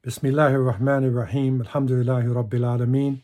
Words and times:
Bismillah 0.00 0.52
ar-Rahman 0.52 1.06
ar-Rahim, 1.06 1.60
alhamdulillahi 1.60 2.32
rabbil 2.32 2.62
alameen, 2.62 3.20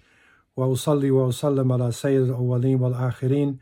wa 0.56 0.66
usalli 0.66 1.08
wa 1.08 1.28
usallam 1.28 1.72
ala 1.72 1.92
sayyid 1.92 2.28
al-awwaleen 2.28 2.78
wal-akhirin, 2.78 3.60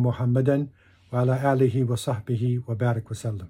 Muhammadan, 0.00 0.70
wa 1.10 1.20
ala 1.20 1.36
alihi 1.36 1.86
wa 1.86 1.94
sahbihi 1.94 2.66
wa 2.66 2.74
barak 2.74 3.10
wa 3.10 3.14
sallam. 3.14 3.48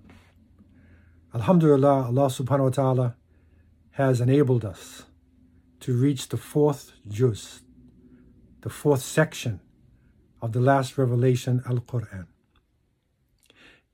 Alhamdulillah, 1.32 2.06
Allah 2.08 2.26
subhanahu 2.26 2.64
wa 2.64 2.70
ta'ala 2.70 3.16
has 3.92 4.20
enabled 4.20 4.64
us 4.64 5.04
to 5.78 5.96
reach 5.96 6.28
the 6.30 6.36
fourth 6.36 6.90
juz, 7.08 7.60
the 8.62 8.68
fourth 8.68 9.02
section 9.02 9.60
of 10.40 10.50
the 10.50 10.60
last 10.60 10.98
revelation, 10.98 11.62
Al-Qur'an. 11.68 12.26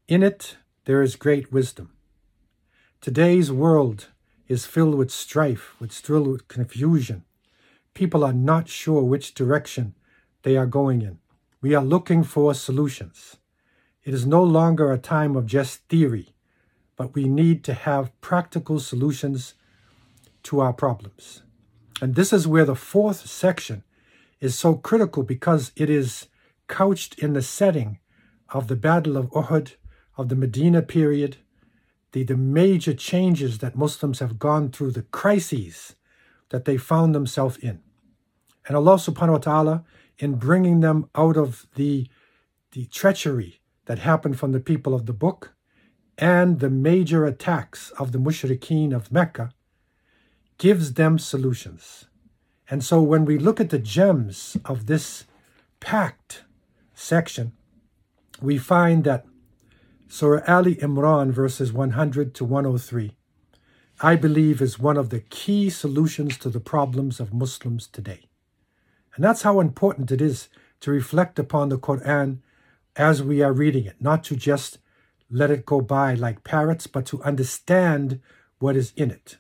In 0.09 0.23
it, 0.23 0.57
there 0.87 1.03
is 1.03 1.15
great 1.15 1.53
wisdom. 1.53 1.93
Today's 3.03 3.53
world 3.53 4.09
is 4.49 4.67
filled 4.67 4.95
with 4.95 5.11
strife, 5.11 5.75
with 5.79 5.93
filled 5.93 6.27
with 6.27 6.49
confusion. 6.49 7.25
People 7.95 8.25
are 8.25 8.33
not 8.33 8.69
sure 8.69 9.03
which 9.03 9.35
direction 9.35 9.95
they 10.43 10.57
are 10.57 10.67
going 10.67 11.03
in. 11.03 11.19
We 11.61 11.75
are 11.75 11.85
looking 11.85 12.25
for 12.25 12.55
solutions. 12.55 13.37
It 14.05 14.15
is 14.15 14.25
no 14.25 14.43
longer 14.43 14.91
a 14.91 14.99
time 14.99 15.37
of 15.37 15.47
just 15.47 15.87
theory, 15.89 16.35
but 16.97 17.15
we 17.15 17.29
need 17.29 17.63
to 17.65 17.75
have 17.75 18.19
practical 18.21 18.81
solutions 18.81 19.55
to 20.45 20.61
our 20.61 20.73
problems. 20.73 21.43
And 22.01 22.15
this 22.15 22.33
is 22.33 22.47
where 22.47 22.65
the 22.65 22.75
fourth 22.75 23.29
section 23.29 23.83
is 24.41 24.59
so 24.59 24.77
critical 24.77 25.25
because 25.25 25.73
it 25.77 25.91
is 25.91 26.29
couched 26.69 27.19
in 27.19 27.33
the 27.33 27.43
setting 27.43 27.99
of 28.51 28.69
the 28.69 28.77
Battle 28.77 29.17
of 29.17 29.31
Uhud, 29.31 29.75
of 30.17 30.29
the 30.29 30.37
Medina 30.37 30.81
period, 30.81 31.39
the, 32.13 32.23
the 32.23 32.37
major 32.37 32.95
changes 32.95 33.59
that 33.59 33.77
Muslims 33.77 34.19
have 34.19 34.39
gone 34.39 34.71
through, 34.71 34.93
the 34.93 35.03
crises 35.03 35.95
that 36.51 36.65
they 36.65 36.77
found 36.77 37.15
themselves 37.15 37.57
in. 37.59 37.81
And 38.67 38.77
Allah 38.77 38.95
subhanahu 38.95 39.33
wa 39.33 39.39
ta'ala, 39.39 39.85
in 40.19 40.35
bringing 40.35 40.81
them 40.81 41.09
out 41.15 41.37
of 41.37 41.67
the, 41.75 42.09
the 42.73 42.87
treachery 42.87 43.61
that 43.87 44.01
happened 44.01 44.39
from 44.39 44.53
the 44.53 44.61
people 44.61 44.95
of 44.95 45.07
the 45.07 45.13
book 45.13 45.55
and 46.17 46.59
the 46.59 46.71
major 46.71 47.25
attacks 47.25 47.91
of 47.93 48.13
the 48.13 48.19
mushrikeen 48.19 48.95
of 48.95 49.13
Mecca, 49.13 49.53
gives 50.59 50.95
them 50.95 51.19
solutions. 51.19 52.07
And 52.69 52.85
so 52.85 53.01
when 53.01 53.25
we 53.25 53.39
look 53.39 53.61
at 53.61 53.71
the 53.71 53.79
gems 53.79 54.57
of 54.65 54.87
this 54.87 55.25
packed 55.81 56.45
section, 56.95 57.53
we 58.43 58.59
find 58.59 59.05
that 59.05 59.25
Surah 60.11 60.43
Ali 60.49 60.77
Imran, 60.77 61.31
verses 61.31 61.71
100 61.71 62.35
to 62.35 62.45
103, 62.45 63.13
I 64.01 64.17
believe 64.17 64.63
is 64.63 64.79
one 64.79 64.97
of 64.97 65.11
the 65.11 65.21
key 65.21 65.69
solutions 65.69 66.39
to 66.39 66.49
the 66.49 66.61
problems 66.61 67.21
of 67.21 67.35
Muslims 67.35 67.87
today. 67.87 68.23
And 69.15 69.23
that's 69.23 69.43
how 69.43 69.61
important 69.61 70.11
it 70.11 70.23
is 70.23 70.49
to 70.81 70.91
reflect 70.91 71.39
upon 71.39 71.69
the 71.69 71.79
Quran 71.79 72.39
as 72.97 73.23
we 73.23 73.43
are 73.43 73.53
reading 73.53 73.85
it, 73.85 73.97
not 74.01 74.25
to 74.25 74.37
just 74.37 74.79
let 75.31 75.51
it 75.51 75.67
go 75.67 75.83
by 75.83 76.15
like 76.15 76.43
parrots, 76.43 76.87
but 76.87 77.05
to 77.07 77.23
understand 77.23 78.19
what 78.61 78.77
is 78.77 78.95
in 78.97 79.11
it. 79.11 79.37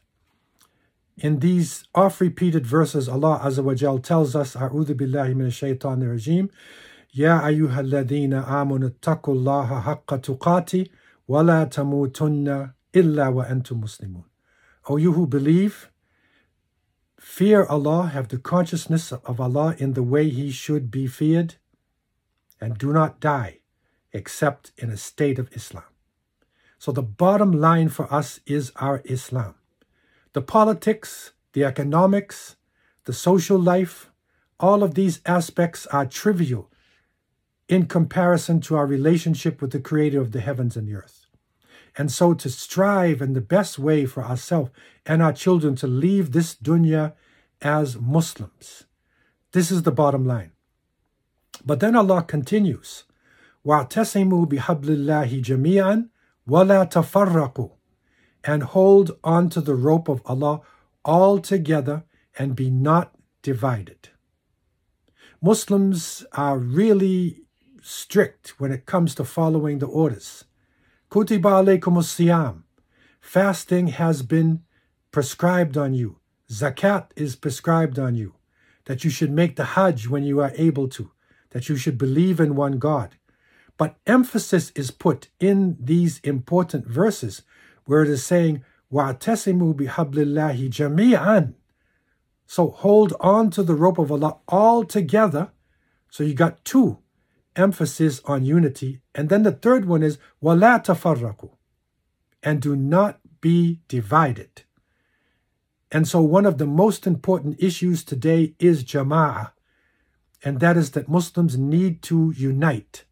In 1.16 1.38
these 1.38 1.84
oft 1.94 2.20
repeated 2.20 2.66
verses, 2.66 3.08
Allah 3.08 3.40
Azza 3.42 3.64
wa 3.64 3.98
tells 3.98 4.36
us, 4.36 4.54
A'udhu 4.54 4.94
billahi 4.94 5.34
min 5.34 5.48
shaitan 5.50 6.02
rajim, 6.02 6.50
يا 7.15 7.47
أيها 7.47 7.79
الذين 7.79 8.33
آمنوا 8.33 8.87
اتقوا 8.87 9.33
الله 9.33 9.81
حق 9.81 10.15
تقاته 10.15 10.85
ولا 11.27 11.63
تموتن 11.63 12.71
إلا 12.95 13.27
وأنتم 13.27 13.81
مسلمون. 13.81 14.23
O 14.89 14.97
you 14.97 15.13
who 15.13 15.27
believe, 15.27 15.89
fear 17.19 17.65
Allah, 17.65 18.07
have 18.07 18.27
the 18.27 18.37
consciousness 18.37 19.11
of 19.11 19.39
Allah 19.39 19.75
in 19.77 19.93
the 19.93 20.03
way 20.03 20.29
He 20.29 20.51
should 20.51 20.89
be 20.91 21.07
feared, 21.07 21.55
and 22.59 22.77
do 22.77 22.91
not 22.91 23.19
die 23.19 23.59
except 24.11 24.71
in 24.77 24.89
a 24.89 24.97
state 24.97 25.39
of 25.39 25.49
Islam. 25.53 25.83
So 26.79 26.91
the 26.91 27.01
bottom 27.01 27.51
line 27.51 27.89
for 27.89 28.11
us 28.13 28.39
is 28.45 28.71
our 28.75 29.01
Islam. 29.05 29.55
The 30.33 30.41
politics, 30.41 31.31
the 31.53 31.63
economics, 31.63 32.55
the 33.05 33.13
social 33.13 33.57
life, 33.57 34.11
all 34.59 34.83
of 34.83 34.95
these 34.95 35.21
aspects 35.25 35.85
are 35.87 36.05
trivial 36.05 36.69
in 37.68 37.86
comparison 37.86 38.60
to 38.62 38.76
our 38.76 38.86
relationship 38.86 39.60
with 39.60 39.72
the 39.72 39.80
creator 39.80 40.20
of 40.20 40.32
the 40.32 40.40
heavens 40.40 40.76
and 40.76 40.88
the 40.88 40.94
earth. 40.94 41.26
And 41.96 42.10
so 42.10 42.32
to 42.34 42.48
strive 42.48 43.20
in 43.20 43.34
the 43.34 43.40
best 43.40 43.78
way 43.78 44.06
for 44.06 44.24
ourselves 44.24 44.70
and 45.04 45.22
our 45.22 45.32
children 45.32 45.74
to 45.76 45.86
leave 45.86 46.32
this 46.32 46.54
dunya 46.54 47.14
as 47.60 47.98
Muslims. 47.98 48.84
This 49.52 49.70
is 49.70 49.82
the 49.82 49.92
bottom 49.92 50.26
line. 50.26 50.52
But 51.64 51.80
then 51.80 51.96
Allah 51.96 52.22
continues, 52.22 53.04
وَاعْتَصِمُوا 53.66 54.48
بِحَبْلِ 54.48 54.84
اللَّهِ 54.84 55.42
جَمِيعًا 55.42 56.08
وَلَا 56.48 56.90
تَفَرَّقُوا 56.90 57.72
And 58.44 58.62
hold 58.62 59.18
on 59.24 59.50
to 59.50 59.60
the 59.60 59.74
rope 59.74 60.08
of 60.08 60.22
Allah 60.24 60.60
all 61.04 61.40
together 61.40 62.04
and 62.38 62.54
be 62.54 62.70
not 62.70 63.14
divided. 63.42 64.10
Muslims 65.42 66.24
are 66.32 66.58
really 66.58 67.42
strict 67.88 68.60
when 68.60 68.70
it 68.70 68.84
comes 68.84 69.14
to 69.14 69.24
following 69.24 69.78
the 69.78 69.86
orders. 69.86 70.44
Kutiba 71.10 71.64
alaykum 71.64 71.96
siyam. 72.02 72.64
Fasting 73.18 73.88
has 73.88 74.22
been 74.22 74.62
prescribed 75.10 75.78
on 75.78 75.94
you. 75.94 76.18
Zakat 76.50 77.06
is 77.16 77.34
prescribed 77.34 77.98
on 77.98 78.14
you. 78.14 78.34
That 78.84 79.04
you 79.04 79.10
should 79.10 79.30
make 79.30 79.56
the 79.56 79.72
Hajj 79.76 80.06
when 80.06 80.22
you 80.22 80.40
are 80.40 80.52
able 80.56 80.88
to. 80.88 81.10
That 81.50 81.70
you 81.70 81.76
should 81.76 81.96
believe 81.96 82.40
in 82.40 82.54
one 82.54 82.78
God. 82.78 83.16
But 83.78 83.96
emphasis 84.06 84.70
is 84.74 84.90
put 84.90 85.28
in 85.40 85.78
these 85.80 86.20
important 86.20 86.86
verses 86.86 87.42
where 87.86 88.02
it 88.02 88.10
is 88.10 88.24
saying, 88.24 88.64
وَاعْتَصِمُوا 88.92 89.74
بِحَبْلِ 89.74 90.14
اللَّهِ 90.14 91.54
So 92.46 92.70
hold 92.70 93.14
on 93.20 93.50
to 93.50 93.62
the 93.62 93.74
rope 93.74 93.98
of 93.98 94.12
Allah 94.12 94.36
all 94.46 94.84
together. 94.84 95.52
So 96.10 96.22
you 96.22 96.34
got 96.34 96.64
two 96.66 96.98
emphasis 97.58 98.22
on 98.24 98.44
unity. 98.44 99.00
And 99.14 99.28
then 99.28 99.42
the 99.42 99.52
third 99.52 99.84
one 99.84 100.02
is 100.02 100.18
wala 100.40 100.80
tafarraku, 100.84 101.50
and 102.42 102.62
do 102.62 102.74
not 102.74 103.20
be 103.40 103.80
divided. 103.88 104.62
And 105.90 106.06
so 106.06 106.20
one 106.20 106.46
of 106.46 106.58
the 106.58 106.66
most 106.66 107.06
important 107.06 107.56
issues 107.62 108.04
today 108.04 108.54
is 108.58 108.84
jama'ah, 108.84 109.52
and 110.44 110.60
that 110.60 110.76
is 110.76 110.92
that 110.92 111.08
Muslims 111.08 111.58
need 111.58 112.02
to 112.02 112.32
unite. 112.36 113.04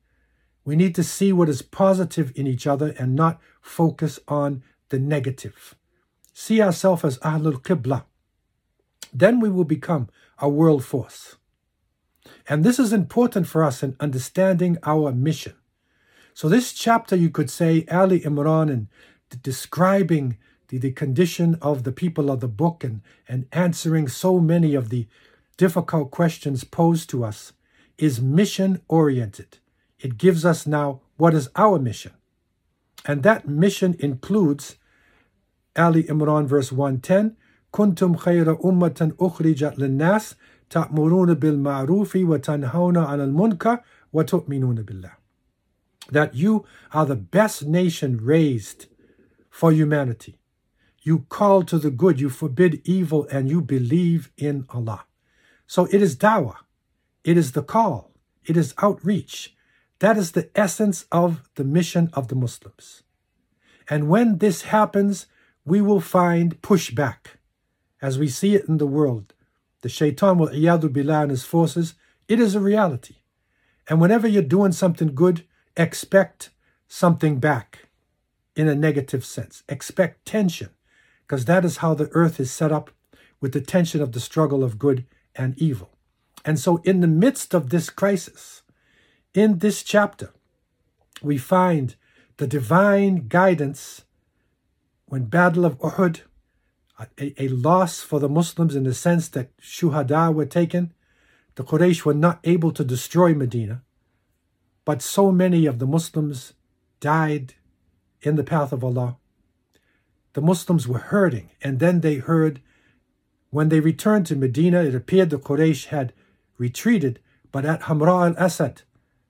We 0.65 0.77
need 0.77 0.95
to 0.97 1.05
see 1.05 1.33
what 1.33 1.49
is 1.49 1.63
positive 1.63 2.33
in 2.35 2.47
each 2.47 2.67
other 2.67 2.95
and 2.99 3.15
not 3.15 3.41
focus 3.61 4.19
on 4.29 4.63
the 4.91 4.99
negative. 4.99 5.75
See 6.35 6.61
ourselves 6.61 7.05
as 7.05 7.19
Ahlul 7.19 7.63
Qibla. 7.63 8.05
Then 9.13 9.41
we 9.41 9.49
will 9.49 9.65
become 9.65 10.09
a 10.39 10.49
world 10.49 10.85
force. 10.85 11.37
And 12.49 12.65
this 12.65 12.79
is 12.79 12.93
important 12.93 13.47
for 13.47 13.63
us 13.65 13.83
in 13.83 13.97
understanding 14.01 14.79
our 14.83 15.13
mission. 15.13 15.55
So, 16.35 16.49
this 16.49 16.73
chapter, 16.73 17.17
you 17.17 17.31
could 17.31 17.51
say, 17.51 17.87
Ali 17.91 18.21
Imran, 18.21 18.71
and 18.71 18.89
describing 19.43 20.37
the, 20.69 20.79
the 20.79 20.93
condition 20.93 21.57
of 21.63 21.85
the 21.85 21.93
people 21.93 22.31
of 22.31 22.41
the 22.41 22.49
book 22.49 22.85
and, 22.85 23.01
and 23.29 23.47
answering 23.53 24.09
so 24.09 24.39
many 24.39 24.75
of 24.75 24.91
the 24.91 25.07
difficult 25.57 26.11
questions 26.11 26.65
posed 26.65 27.09
to 27.11 27.25
us, 27.25 27.53
is 27.97 28.21
mission 28.21 28.83
oriented. 28.89 29.59
It 29.99 30.19
gives 30.19 30.45
us 30.45 30.67
now 30.67 31.01
what 31.17 31.33
is 31.35 31.49
our 31.57 31.79
mission. 31.79 32.13
And 33.07 33.23
that 33.23 33.49
mission 33.49 33.97
includes 33.99 34.77
Ali 35.75 36.05
Imran 36.05 36.47
verse 36.47 36.73
110 36.73 37.37
Kuntum 37.73 38.17
khayra 38.17 38.59
ummatan 38.63 39.13
ukhrijat 39.13 39.77
linnas 39.77 40.35
تأمرون 40.70 41.34
بالمعروف 41.34 42.16
وتنهون 42.16 42.98
عن 42.98 43.22
المنكر 43.22 43.80
وتؤمنون 44.14 44.82
بالله. 44.86 45.12
That 46.12 46.36
you 46.36 46.66
are 46.92 47.06
the 47.06 47.16
best 47.16 47.66
nation 47.66 48.18
raised 48.18 48.88
for 49.50 49.72
humanity. 49.72 50.40
You 51.04 51.26
call 51.30 51.64
to 51.64 51.78
the 51.78 51.92
good, 51.92 52.20
you 52.20 52.30
forbid 52.30 52.82
evil, 52.86 53.28
and 53.32 53.50
you 53.50 53.62
believe 53.62 54.32
in 54.38 54.66
Allah. 54.70 55.06
So 55.68 55.86
it 55.86 56.02
is 56.02 56.16
dawah. 56.16 56.58
It 57.24 57.38
is 57.38 57.54
the 57.54 57.64
call. 57.64 58.12
It 58.46 58.58
is 58.58 58.74
outreach. 58.82 59.56
That 60.00 60.18
is 60.18 60.32
the 60.32 60.50
essence 60.56 61.06
of 61.12 61.50
the 61.56 61.64
mission 61.64 62.10
of 62.14 62.28
the 62.28 62.36
Muslims. 62.36 63.04
And 63.90 64.10
when 64.10 64.38
this 64.40 64.64
happens, 64.64 65.28
we 65.66 65.82
will 65.82 66.02
find 66.02 66.62
pushback 66.62 67.38
as 68.02 68.18
we 68.18 68.28
see 68.28 68.56
it 68.56 68.68
in 68.68 68.78
the 68.78 68.88
world 68.88 69.34
the 69.83 69.89
shaitan 69.89 70.39
will 70.39 70.49
iyadu 70.49 70.93
billah 70.93 71.23
and 71.23 71.31
his 71.31 71.45
forces, 71.45 71.95
it 72.29 72.41
is 72.41 72.55
a 72.55 72.61
reality. 72.61 73.17
And 73.89 74.01
whenever 74.01 74.27
you're 74.27 74.43
doing 74.43 74.73
something 74.73 75.15
good, 75.15 75.45
expect 75.77 76.51
something 76.89 77.39
back 77.39 77.89
in 78.57 78.69
a 78.69 78.75
negative 78.75 79.25
sense. 79.25 79.63
Expect 79.69 80.25
tension. 80.25 80.71
because 81.27 81.45
that 81.47 81.65
is 81.65 81.79
how 81.79 81.93
the 81.93 82.09
earth 82.13 82.39
is 82.39 82.53
set 82.53 82.71
up 82.71 82.91
with 83.41 83.53
the 83.53 83.61
tension 83.61 84.01
of 84.01 84.13
the 84.13 84.21
struggle 84.21 84.63
of 84.63 84.79
good 84.79 85.05
and 85.35 85.59
evil. 85.59 85.91
And 86.45 86.59
so, 86.59 86.77
in 86.85 87.01
the 87.01 87.09
midst 87.09 87.53
of 87.53 87.71
this 87.71 87.91
crisis, 87.91 88.63
in 89.35 89.59
this 89.59 89.83
chapter, 89.83 90.33
we 91.21 91.37
find 91.37 91.97
the 92.37 92.47
divine 92.47 93.27
guidance 93.29 94.05
when 95.07 95.25
Battle 95.25 95.65
of 95.65 95.79
Uhud, 95.81 96.21
a, 96.99 97.43
a 97.43 97.49
loss 97.49 98.01
for 98.01 98.21
the 98.21 98.29
Muslims 98.29 98.75
in 98.75 98.85
the 98.85 98.95
sense 98.95 99.29
that 99.29 99.57
shuhada 99.59 100.33
were 100.33 100.47
taken, 100.47 100.93
the 101.57 101.65
Quraysh 101.65 102.05
were 102.05 102.15
not 102.15 102.41
able 102.45 102.73
to 102.73 102.85
destroy 102.85 103.35
Medina, 103.35 103.83
but 104.85 105.03
so 105.03 105.33
many 105.33 105.67
of 105.67 105.79
the 105.79 105.87
Muslims 105.87 106.55
died 107.01 107.55
in 108.23 108.37
the 108.37 108.45
path 108.45 108.73
of 108.73 108.85
Allah. 108.85 109.17
The 110.35 110.43
Muslims 110.43 110.87
were 110.87 110.99
hurting, 110.99 111.51
and 111.63 111.79
then 111.79 112.01
they 112.01 112.17
heard 112.17 112.61
when 113.51 113.69
they 113.69 113.81
returned 113.81 114.27
to 114.27 114.37
Medina, 114.37 114.83
it 114.83 114.95
appeared 114.95 115.31
the 115.31 115.39
Quraysh 115.39 115.87
had 115.87 116.13
retreated, 116.59 117.21
but 117.53 117.65
at 117.65 117.83
Hamra 117.83 118.29
al 118.29 118.39
Asad, 118.39 118.83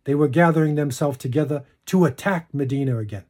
they 0.05 0.15
were 0.15 0.29
gathering 0.29 0.75
themselves 0.75 1.19
together 1.19 1.65
to 1.87 2.05
attack 2.05 2.49
Medina 2.53 2.99
again. 2.99 3.25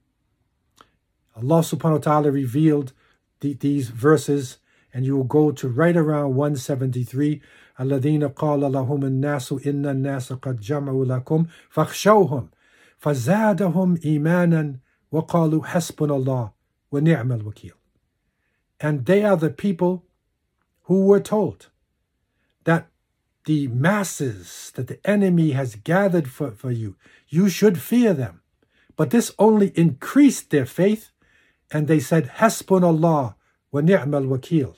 Allah 1.36 1.60
subhanahu 1.60 1.92
wa 1.92 1.98
ta'ala 1.98 2.30
revealed 2.30 2.92
the, 3.39 3.53
these 3.53 3.89
verses, 3.89 4.57
and 4.93 5.05
you 5.05 5.15
will 5.17 5.23
go 5.23 5.51
to 5.51 5.67
right 5.67 5.95
around 5.95 6.35
173. 6.35 7.41
الذين 7.79 8.27
قال 8.35 8.59
لهم 8.59 9.05
الناس 9.05 9.53
إن 9.67 9.85
الناس 9.85 10.33
قد 10.33 10.59
جمعوا 10.59 11.05
لكم 11.05 11.45
فاخشوهم 11.69 12.49
فزادهم 12.97 13.97
إيمانا 14.05 14.75
وقالوا 15.11 15.65
حسبنا 15.65 16.15
الله 16.15 16.51
ونعم 16.91 17.31
الوكيل. 17.31 17.73
And 18.79 19.05
they 19.05 19.23
are 19.23 19.38
the 19.38 19.49
people 19.49 20.05
who 20.83 21.05
were 21.05 21.19
told 21.19 21.69
that 22.63 22.88
the 23.45 23.67
masses 23.67 24.71
that 24.75 24.88
the 24.88 24.99
enemy 25.05 25.51
has 25.51 25.75
gathered 25.75 26.29
for, 26.29 26.51
for 26.51 26.71
you, 26.71 26.95
you 27.27 27.49
should 27.49 27.79
fear 27.79 28.13
them. 28.13 28.41
But 28.95 29.09
this 29.09 29.33
only 29.39 29.71
increased 29.75 30.49
their 30.49 30.65
faith, 30.65 31.11
and 31.70 31.88
they 31.88 32.00
said, 32.00 32.30
Allah 32.40 33.36
wa 33.72 33.80
ni'mal 33.80 34.22
wakil. 34.22 34.76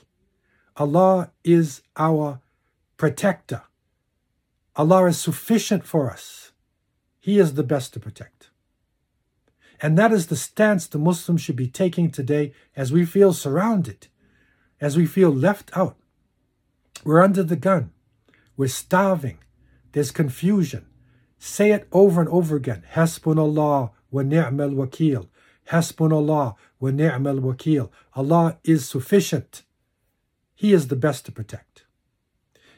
Allah 0.75 1.31
is 1.43 1.81
our 1.97 2.39
protector. 2.97 3.63
Allah 4.75 5.05
is 5.05 5.19
sufficient 5.19 5.85
for 5.85 6.09
us. 6.09 6.51
He 7.19 7.37
is 7.37 7.53
the 7.53 7.63
best 7.63 7.93
to 7.93 7.99
protect. 7.99 8.49
And 9.81 9.97
that 9.97 10.11
is 10.11 10.27
the 10.27 10.35
stance 10.35 10.87
the 10.87 10.97
Muslims 10.97 11.41
should 11.41 11.55
be 11.55 11.67
taking 11.67 12.11
today 12.11 12.53
as 12.75 12.91
we 12.91 13.05
feel 13.05 13.33
surrounded, 13.33 14.07
as 14.81 14.97
we 14.97 15.05
feel 15.05 15.29
left 15.29 15.75
out. 15.75 15.97
We're 17.03 17.21
under 17.21 17.43
the 17.43 17.55
gun. 17.55 17.91
We're 18.57 18.67
starving. 18.67 19.37
There's 19.93 20.11
confusion. 20.11 20.85
Say 21.37 21.71
it 21.71 21.87
over 21.91 22.19
and 22.19 22.29
over 22.29 22.57
again. 22.57 22.83
Hasbunallah 22.93 23.91
wa 24.11 24.21
ni'mal 24.21 24.71
wakil. 24.71 25.27
Hasbunallah 25.69 26.55
wa 26.79 26.89
ni'mal 26.89 27.39
wakil. 27.39 27.89
Allah 28.15 28.57
is 28.63 28.87
sufficient. 28.87 29.63
He 30.55 30.73
is 30.73 30.87
the 30.87 30.95
best 30.95 31.25
to 31.25 31.31
protect. 31.31 31.85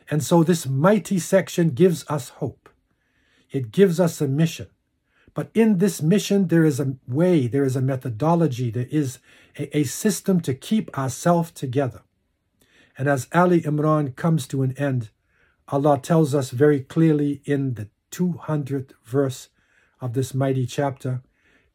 And 0.10 0.24
so 0.24 0.44
this 0.44 0.68
mighty 0.68 1.20
section 1.20 1.70
gives 1.70 2.06
us 2.10 2.30
hope. 2.30 2.70
It 3.50 3.72
gives 3.72 4.00
us 4.00 4.20
a 4.22 4.28
mission. 4.28 4.68
But 5.34 5.50
in 5.54 5.78
this 5.78 6.02
mission, 6.02 6.48
there 6.48 6.66
is 6.66 6.80
a 6.80 6.96
way, 7.08 7.48
there 7.48 7.64
is 7.64 7.78
a 7.78 7.82
methodology, 7.82 8.70
there 8.70 8.88
is 8.92 9.20
a, 9.58 9.78
a 9.78 9.84
system 9.84 10.42
to 10.42 10.54
keep 10.54 10.96
ourselves 10.98 11.52
together. 11.52 12.02
And 12.98 13.08
as 13.08 13.28
Ali 13.34 13.62
Imran 13.62 14.16
comes 14.16 14.46
to 14.48 14.64
an 14.64 14.78
end, 14.78 15.10
Allah 15.70 15.98
tells 16.02 16.36
us 16.36 16.50
very 16.50 16.82
clearly 16.82 17.42
in 17.46 17.76
the 17.76 17.88
200th 18.12 18.92
verse 19.06 19.48
of 20.02 20.14
this 20.14 20.34
mighty 20.34 20.66
chapter, 20.66 21.22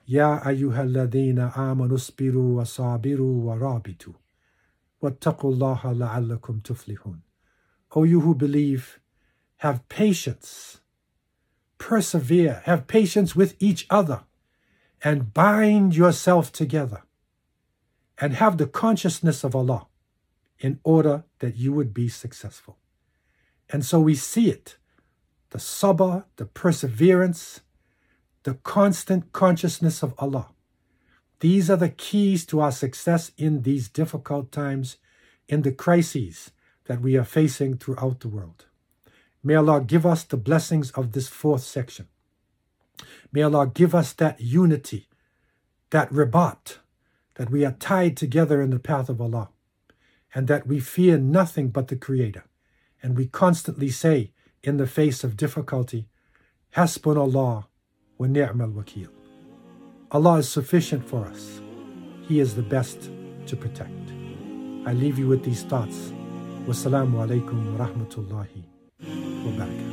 Ya 0.06 0.40
ayyuhalladhina 0.44 1.54
amanu 1.54 1.98
sabiru 1.98 2.56
wa 2.56 2.64
sabiru 2.64 3.46
wa 3.46 3.56
rabitu. 3.56 4.14
Wattaqullaha 5.02 5.94
la'allakum 5.94 6.62
tuflihun. 6.62 7.18
O 7.90 8.04
you 8.04 8.20
who 8.20 8.34
believe, 8.34 9.00
have 9.58 9.88
patience, 9.88 10.80
persevere, 11.78 12.62
have 12.64 12.86
patience 12.86 13.34
with 13.34 13.56
each 13.58 13.86
other, 13.90 14.20
and 15.02 15.34
bind 15.34 15.96
yourself 15.96 16.52
together, 16.52 17.02
and 18.18 18.34
have 18.34 18.58
the 18.58 18.66
consciousness 18.66 19.42
of 19.42 19.56
Allah 19.56 19.88
in 20.60 20.78
order 20.84 21.24
that 21.40 21.56
you 21.56 21.72
would 21.72 21.92
be 21.92 22.08
successful. 22.08 22.78
And 23.70 23.84
so 23.84 23.98
we 24.00 24.14
see 24.14 24.50
it 24.50 24.76
the 25.50 25.58
sabr, 25.58 26.24
the 26.36 26.44
perseverance, 26.44 27.60
the 28.46 28.54
constant 28.54 29.32
consciousness 29.32 30.04
of 30.04 30.14
Allah. 30.18 30.50
These 31.40 31.68
are 31.68 31.76
the 31.76 31.88
keys 31.88 32.46
to 32.46 32.60
our 32.60 32.70
success 32.70 33.32
in 33.36 33.62
these 33.62 33.88
difficult 33.88 34.52
times, 34.52 34.98
in 35.48 35.62
the 35.62 35.72
crises 35.72 36.52
that 36.84 37.00
we 37.00 37.16
are 37.16 37.24
facing 37.24 37.76
throughout 37.76 38.20
the 38.20 38.28
world. 38.28 38.66
May 39.42 39.56
Allah 39.56 39.80
give 39.80 40.06
us 40.06 40.22
the 40.22 40.36
blessings 40.36 40.92
of 40.92 41.10
this 41.10 41.26
fourth 41.26 41.64
section. 41.64 42.06
May 43.32 43.42
Allah 43.42 43.66
give 43.66 43.96
us 43.96 44.12
that 44.12 44.40
unity, 44.40 45.08
that 45.90 46.08
ribat, 46.12 46.78
that 47.34 47.50
we 47.50 47.64
are 47.64 47.72
tied 47.72 48.16
together 48.16 48.62
in 48.62 48.70
the 48.70 48.78
path 48.78 49.08
of 49.08 49.20
Allah, 49.20 49.48
and 50.32 50.46
that 50.46 50.68
we 50.68 50.78
fear 50.78 51.18
nothing 51.18 51.70
but 51.70 51.88
the 51.88 51.96
Creator. 51.96 52.44
And 53.02 53.16
we 53.16 53.26
constantly 53.26 53.90
say, 53.90 54.30
in 54.62 54.76
the 54.76 54.86
face 54.86 55.24
of 55.24 55.36
difficulty, 55.36 56.06
Hasbunallah 56.76 57.64
ni'mal 58.24 58.70
wakil. 58.72 59.08
Allah 60.10 60.38
is 60.38 60.48
sufficient 60.48 61.04
for 61.06 61.26
us. 61.26 61.60
He 62.22 62.40
is 62.40 62.54
the 62.54 62.62
best 62.62 63.10
to 63.46 63.56
protect. 63.56 64.12
I 64.86 64.92
leave 64.92 65.18
you 65.18 65.28
with 65.28 65.44
these 65.44 65.62
thoughts. 65.64 66.12
Wassalamu 66.66 67.20
alaikum 67.26 67.76
wa 67.76 67.86
rahmatullahi 67.86 68.64
wa 69.44 69.52
barakatuh. 69.52 69.85